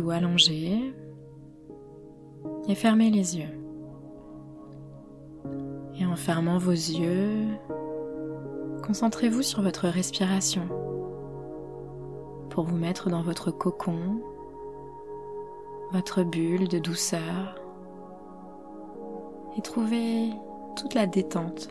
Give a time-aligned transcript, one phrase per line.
[0.00, 0.12] Ou
[2.68, 3.54] et fermez les yeux.
[5.98, 7.48] Et en fermant vos yeux,
[8.82, 10.62] concentrez-vous sur votre respiration
[12.48, 14.22] pour vous mettre dans votre cocon,
[15.92, 17.60] votre bulle de douceur
[19.58, 20.30] et trouver
[20.76, 21.68] toute la détente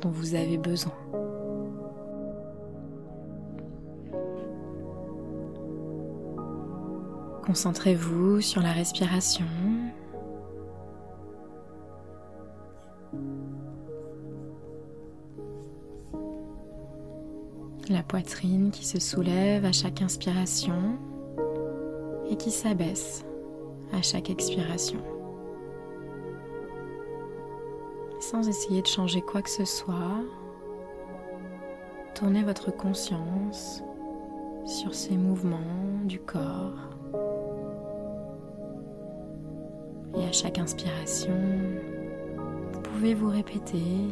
[0.00, 0.94] dont vous avez besoin.
[7.48, 9.46] Concentrez-vous sur la respiration.
[17.88, 20.98] La poitrine qui se soulève à chaque inspiration
[22.28, 23.24] et qui s'abaisse
[23.94, 25.00] à chaque expiration.
[28.20, 30.20] Sans essayer de changer quoi que ce soit,
[32.14, 33.82] tournez votre conscience
[34.66, 36.97] sur ces mouvements du corps
[40.16, 41.36] Et à chaque inspiration,
[42.72, 44.08] vous pouvez vous répéter,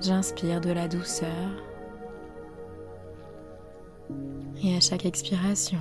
[0.00, 1.28] j'inspire de la douceur.
[4.62, 5.78] Et à chaque expiration,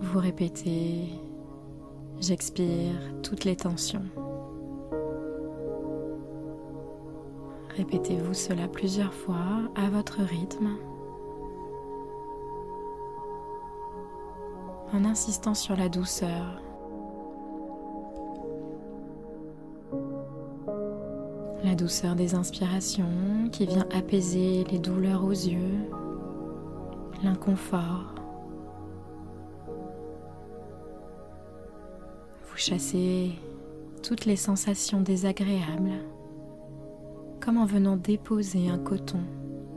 [0.00, 1.08] vous répétez,
[2.20, 4.04] j'expire toutes les tensions.
[7.76, 10.76] Répétez-vous cela plusieurs fois à votre rythme
[14.92, 16.60] en insistant sur la douceur
[21.72, 25.88] la douceur des inspirations qui vient apaiser les douleurs aux yeux,
[27.24, 28.14] l'inconfort.
[32.44, 33.30] Vous chassez
[34.02, 35.94] toutes les sensations désagréables,
[37.40, 39.22] comme en venant déposer un coton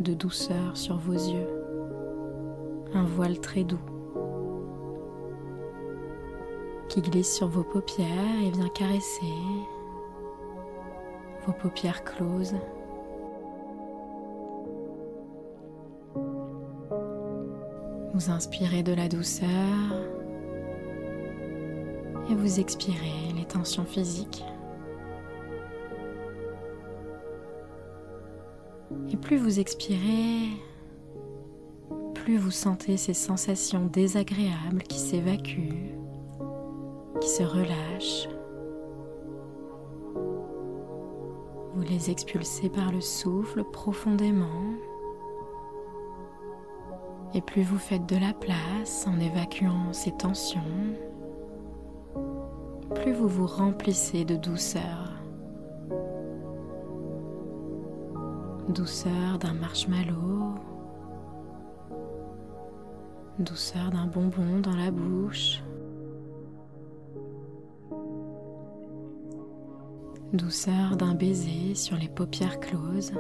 [0.02, 1.48] de douceur sur vos yeux,
[2.94, 3.80] un voile très doux
[6.90, 9.32] qui glisse sur vos paupières et vient caresser
[11.46, 12.56] vos paupières closes.
[18.14, 19.50] Vous inspirez de la douceur
[22.30, 24.44] et vous expirez les tensions physiques.
[29.12, 30.50] Et plus vous expirez,
[32.14, 35.94] plus vous sentez ces sensations désagréables qui s'évacuent,
[37.22, 38.35] qui se relâchent.
[41.90, 44.74] Les expulsez par le souffle profondément.
[47.34, 50.62] Et plus vous faites de la place en évacuant ces tensions,
[52.94, 55.12] plus vous vous remplissez de douceur.
[58.70, 60.56] Douceur d'un marshmallow,
[63.40, 65.62] douceur d'un bonbon dans la bouche.
[70.36, 73.14] Douceur d'un baiser sur les paupières closes.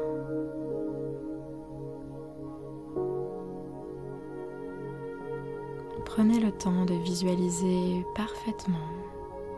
[6.05, 8.89] Prenez le temps de visualiser parfaitement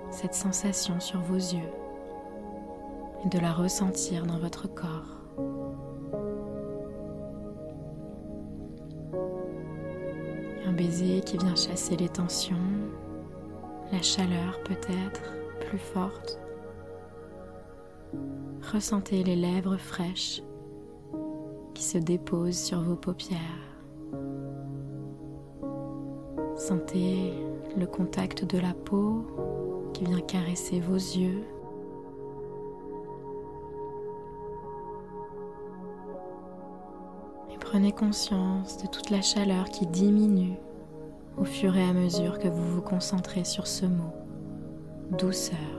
[0.10, 1.72] cette sensation sur vos yeux
[3.26, 5.18] et de la ressentir dans votre corps.
[10.66, 12.56] Un baiser qui vient chasser les tensions,
[13.92, 15.34] la chaleur peut-être
[15.70, 16.40] plus forte
[18.74, 20.42] Ressentez les lèvres fraîches
[21.74, 23.40] qui se déposent sur vos paupières.
[26.56, 27.34] Sentez
[27.78, 29.26] le contact de la peau
[29.94, 31.44] qui vient caresser vos yeux.
[37.54, 40.58] Et prenez conscience de toute la chaleur qui diminue
[41.38, 44.14] au fur et à mesure que vous vous concentrez sur ce mot,
[45.12, 45.77] douceur.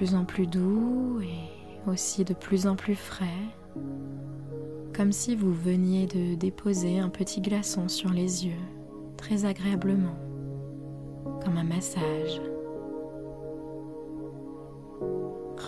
[0.00, 3.26] Plus en plus doux et aussi de plus en plus frais,
[4.96, 8.64] comme si vous veniez de déposer un petit glaçon sur les yeux,
[9.18, 10.16] très agréablement,
[11.44, 12.40] comme un massage.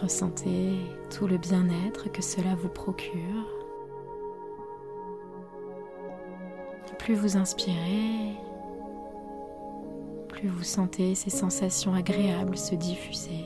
[0.00, 0.78] Ressentez
[1.14, 3.12] tout le bien-être que cela vous procure.
[6.98, 8.34] Plus vous inspirez,
[10.28, 13.44] plus vous sentez ces sensations agréables se diffuser.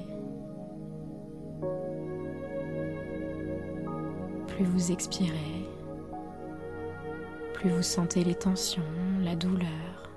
[4.57, 5.69] Plus vous expirez,
[7.53, 8.83] plus vous sentez les tensions,
[9.23, 10.11] la douleur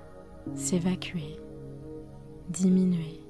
[0.54, 1.38] s'évacuer,
[2.48, 3.20] diminuer,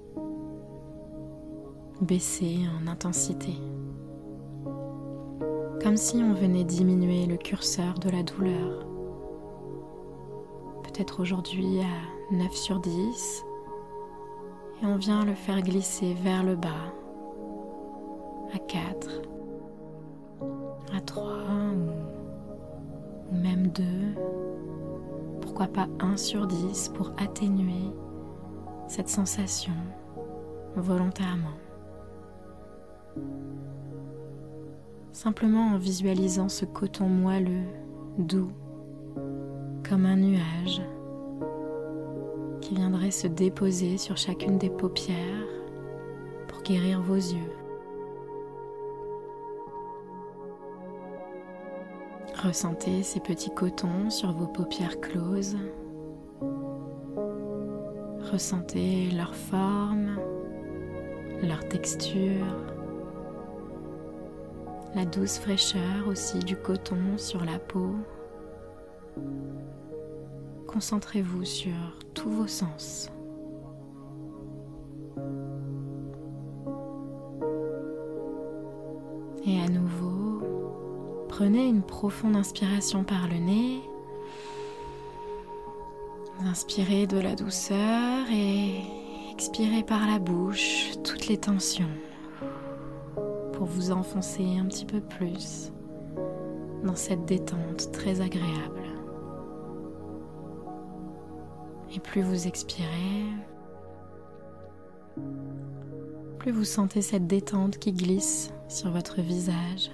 [2.01, 3.57] baisser en intensité.
[5.83, 8.87] comme si on venait diminuer le curseur de la douleur.
[10.85, 13.45] Peut-être aujourd'hui à 9 sur 10
[14.81, 16.95] et on vient le faire glisser vers le bas
[18.55, 19.23] à 4,
[20.95, 23.83] à 3 ou, même 2,
[25.41, 27.93] pourquoi pas 1 sur 10 pour atténuer
[28.89, 29.73] cette sensation
[30.77, 31.49] volontairement.
[35.13, 37.67] Simplement en visualisant ce coton moelleux,
[38.19, 38.51] doux,
[39.89, 40.83] comme un nuage
[42.61, 45.17] qui viendrait se déposer sur chacune des paupières
[46.49, 47.60] pour guérir vos yeux.
[52.43, 55.59] Ressentez ces petits cotons sur vos paupières closes.
[58.33, 60.19] Ressentez leur forme,
[61.43, 62.47] leur texture,
[64.95, 67.95] la douce fraîcheur aussi du coton sur la peau.
[70.67, 73.11] Concentrez-vous sur tous vos sens.
[79.45, 80.10] Et à nouveau,
[81.41, 83.81] prenez une profonde inspiration par le nez.
[86.45, 88.83] Inspirez de la douceur et
[89.33, 91.89] expirez par la bouche toutes les tensions
[93.55, 95.73] pour vous enfoncer un petit peu plus
[96.85, 98.85] dans cette détente très agréable.
[101.97, 103.25] Et plus vous expirez,
[106.39, 109.91] plus vous sentez cette détente qui glisse sur votre visage,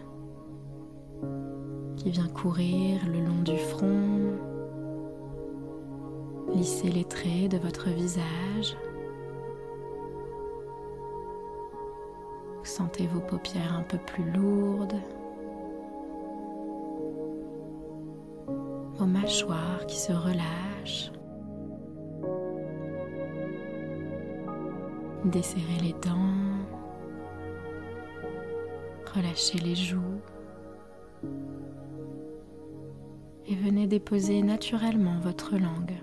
[2.07, 4.39] qui vient courir le long du front,
[6.55, 8.77] lisser les traits de votre visage.
[12.63, 15.01] sentez vos paupières un peu plus lourdes,
[18.95, 21.11] vos mâchoires qui se relâchent.
[25.25, 26.67] Desserrez les dents,
[29.13, 30.21] relâchez les joues
[33.49, 35.95] et venez déposer naturellement votre langue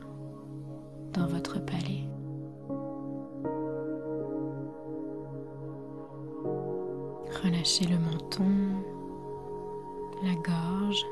[1.14, 2.08] dans votre palais.
[7.44, 8.46] Relâchez le menton,
[10.24, 11.06] la gorge.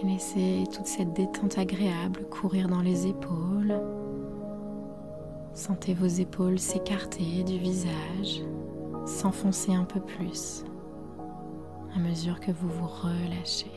[0.00, 3.78] Et laissez toute cette détente agréable courir dans les épaules.
[5.52, 8.42] Sentez vos épaules s'écarter du visage,
[9.04, 10.64] s'enfoncer un peu plus
[11.94, 13.70] à mesure que vous vous relâchez.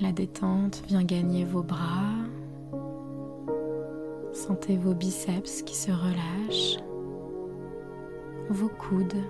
[0.00, 2.12] La détente vient gagner vos bras.
[4.32, 6.76] Sentez vos biceps qui se relâchent,
[8.50, 9.24] vos coudes,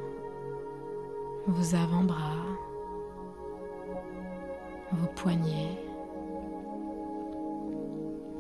[1.47, 2.45] vos avant-bras,
[4.93, 5.79] vos poignets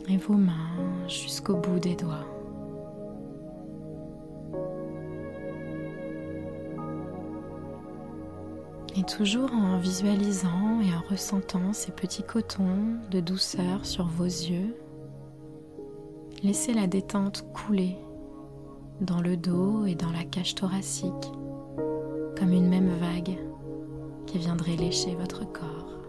[0.08, 2.35] et vos mains jusqu'au bout des doigts.
[8.98, 14.74] Et toujours en visualisant et en ressentant ces petits cotons de douceur sur vos yeux,
[16.42, 17.98] laissez la détente couler
[19.02, 21.30] dans le dos et dans la cage thoracique,
[22.38, 23.38] comme une même vague
[24.26, 26.00] qui viendrait lécher votre corps.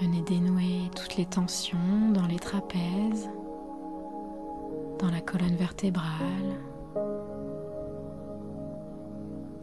[0.00, 3.30] Venez dénouer toutes les tensions dans les trapèzes,
[5.00, 6.60] dans la colonne vertébrale,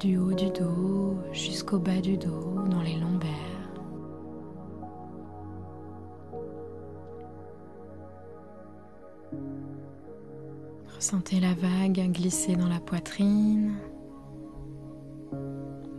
[0.06, 3.32] du haut du dos jusqu'au bas du dos, dans les lombaires.
[10.96, 13.74] Ressentez la vague glisser dans la poitrine,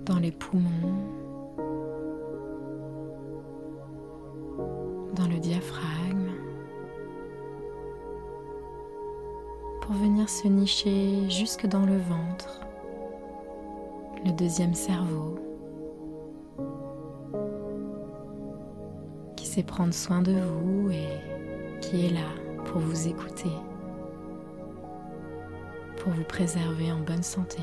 [0.05, 1.03] dans les poumons,
[5.17, 6.31] dans le diaphragme,
[9.81, 12.66] pour venir se nicher jusque dans le ventre
[14.37, 15.39] deuxième cerveau
[19.35, 22.29] qui sait prendre soin de vous et qui est là
[22.67, 23.51] pour vous écouter,
[25.97, 27.63] pour vous préserver en bonne santé.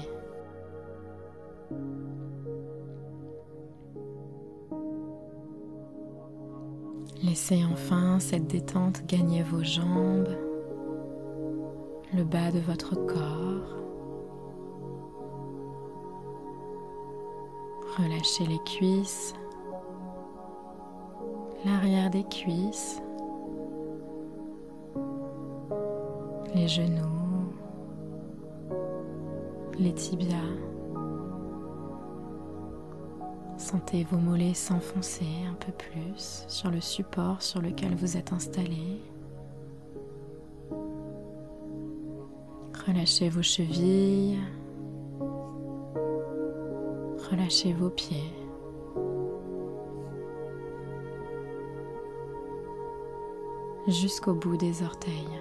[7.22, 10.36] Laissez enfin cette détente gagner vos jambes,
[12.16, 13.83] le bas de votre corps,
[17.98, 19.36] Relâchez les cuisses,
[21.64, 23.00] l'arrière des cuisses,
[26.56, 27.54] les genoux,
[29.78, 30.36] les tibias.
[33.58, 39.00] Sentez vos mollets s'enfoncer un peu plus sur le support sur lequel vous êtes installé.
[42.88, 44.40] Relâchez vos chevilles.
[47.30, 48.34] Relâchez vos pieds.
[53.88, 55.40] Jusqu'au bout des orteils.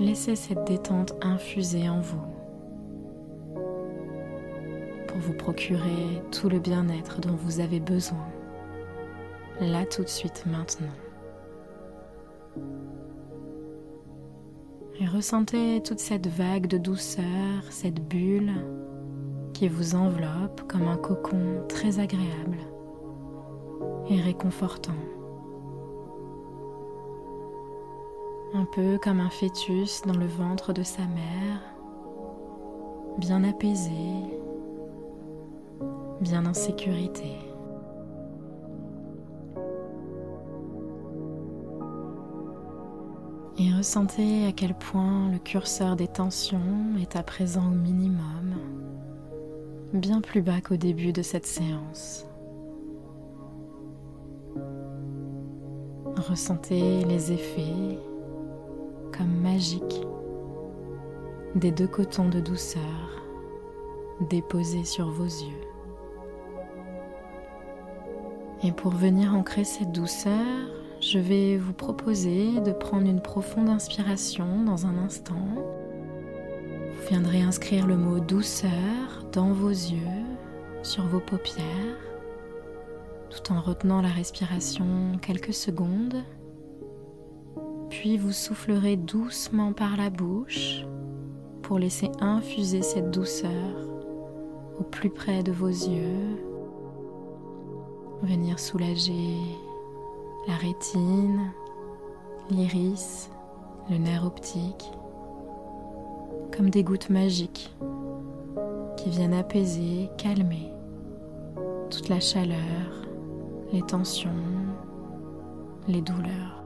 [0.00, 2.22] Laissez cette détente infuser en vous
[5.08, 8.28] pour vous procurer tout le bien-être dont vous avez besoin,
[9.60, 11.07] là tout de suite maintenant.
[15.18, 17.24] Ressentez toute cette vague de douceur,
[17.70, 18.52] cette bulle
[19.52, 22.58] qui vous enveloppe comme un cocon très agréable
[24.08, 24.94] et réconfortant.
[28.54, 31.62] Un peu comme un fœtus dans le ventre de sa mère,
[33.18, 33.90] bien apaisé,
[36.20, 37.47] bien en sécurité.
[43.60, 48.54] Et ressentez à quel point le curseur des tensions est à présent au minimum,
[49.92, 52.24] bien plus bas qu'au début de cette séance.
[56.28, 57.98] Ressentez les effets
[59.16, 60.06] comme magiques
[61.56, 63.24] des deux cotons de douceur
[64.30, 65.66] déposés sur vos yeux.
[68.62, 74.64] Et pour venir ancrer cette douceur, je vais vous proposer de prendre une profonde inspiration
[74.64, 75.46] dans un instant.
[76.90, 80.24] Vous viendrez inscrire le mot douceur dans vos yeux,
[80.82, 81.64] sur vos paupières,
[83.30, 86.24] tout en retenant la respiration quelques secondes.
[87.90, 90.84] Puis vous soufflerez doucement par la bouche
[91.62, 93.88] pour laisser infuser cette douceur
[94.80, 96.38] au plus près de vos yeux,
[98.22, 99.36] venir soulager
[100.48, 101.52] la rétine,
[102.50, 103.28] l'iris,
[103.90, 104.90] le nerf optique,
[106.56, 107.70] comme des gouttes magiques
[108.96, 110.72] qui viennent apaiser, calmer
[111.90, 113.06] toute la chaleur,
[113.72, 114.30] les tensions,
[115.86, 116.64] les douleurs.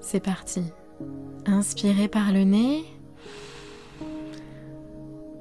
[0.00, 0.62] C'est parti.
[1.46, 2.84] Inspirez par le nez.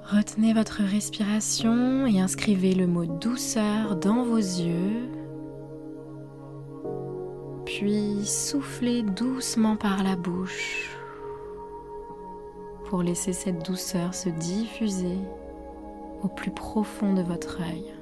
[0.06, 5.21] Retenez votre respiration et inscrivez le mot douceur dans vos yeux
[7.80, 10.90] puis soufflez doucement par la bouche
[12.86, 15.18] pour laisser cette douceur se diffuser
[16.22, 17.94] au plus profond de votre œil,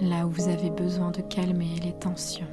[0.00, 2.46] là où vous avez besoin de calmer les tensions.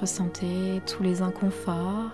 [0.00, 2.12] Ressentez tous les inconforts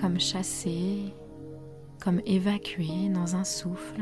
[0.00, 1.14] comme chassés,
[2.02, 4.00] comme évacués dans un souffle.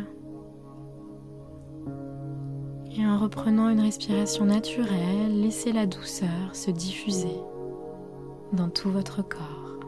[2.98, 7.36] Et en reprenant une respiration naturelle, laissez la douceur se diffuser
[8.52, 9.78] dans tout votre corps.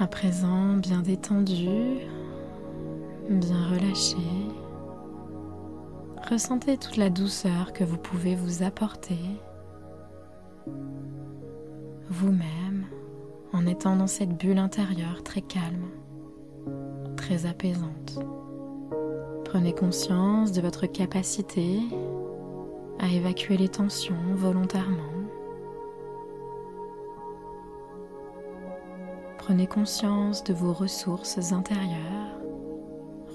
[0.00, 1.68] À présent, bien détendu,
[3.30, 4.16] bien relâché,
[6.28, 9.18] ressentez toute la douceur que vous pouvez vous apporter
[12.10, 12.86] vous-même
[13.52, 15.88] en étant dans cette bulle intérieure très calme,
[17.16, 18.18] très apaisante.
[19.44, 21.80] Prenez conscience de votre capacité
[22.98, 24.96] à évacuer les tensions volontairement.
[29.38, 32.38] Prenez conscience de vos ressources intérieures,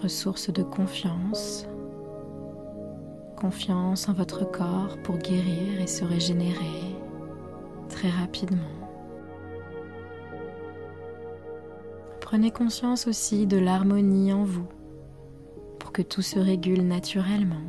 [0.02, 1.68] ressources de confiance,
[3.36, 7.03] confiance en votre corps pour guérir et se régénérer
[7.94, 8.58] très rapidement.
[12.20, 14.68] Prenez conscience aussi de l'harmonie en vous
[15.80, 17.68] pour que tout se régule naturellement.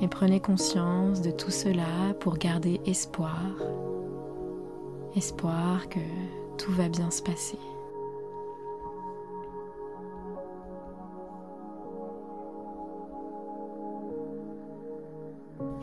[0.00, 3.56] Et prenez conscience de tout cela pour garder espoir,
[5.14, 6.00] espoir que
[6.56, 7.58] tout va bien se passer.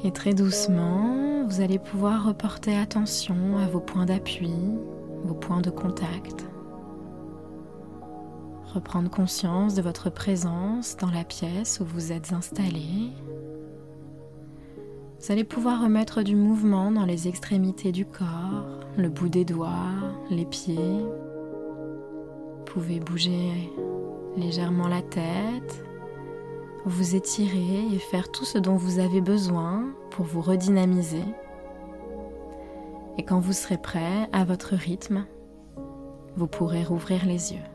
[0.05, 4.51] Et très doucement, vous allez pouvoir reporter attention à vos points d'appui,
[5.24, 6.45] vos points de contact.
[8.74, 13.12] reprendre conscience de votre présence dans la pièce où vous êtes installé.
[15.19, 18.65] Vous allez pouvoir remettre du mouvement dans les extrémités du corps,
[18.98, 19.93] le bout des doigts,
[20.31, 21.05] les pieds.
[22.57, 23.72] Vous pouvez bouger
[24.36, 25.86] légèrement la tête,
[26.86, 31.24] vous étirer et faire tout ce dont vous avez besoin pour vous redynamiser.
[33.18, 35.25] Et quand vous serez prêt à votre rythme,
[36.36, 37.73] vous pourrez rouvrir les yeux.